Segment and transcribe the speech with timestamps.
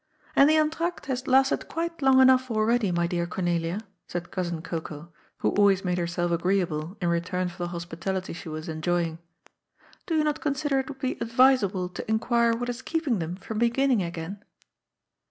[0.01, 0.03] '^
[0.35, 5.13] And the entr'acte has lasted quite long enough already, my dear Cornelia," said Cousin Cocoa,
[5.37, 9.19] who always made herself agreeable in return for the hospitality she was en joying."
[10.07, 13.35] Do you not consider it would be advisable to in quire what is keeping them
[13.35, 14.43] from beginning again